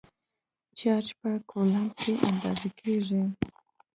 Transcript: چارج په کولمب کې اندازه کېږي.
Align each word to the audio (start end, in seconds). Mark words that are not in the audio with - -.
چارج 0.77 1.07
په 1.19 1.29
کولمب 1.49 1.91
کې 1.99 2.13
اندازه 2.29 2.69
کېږي. 2.79 3.23